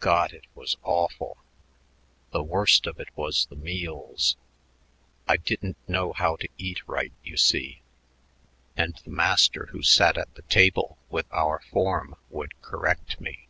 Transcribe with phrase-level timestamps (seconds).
[0.00, 0.32] God!
[0.32, 1.36] it was awful.
[2.30, 4.34] The worst of it was the meals.
[5.28, 7.82] I didn't know how to eat right, you see,
[8.78, 13.46] and the master who sat at the table with our form would correct me.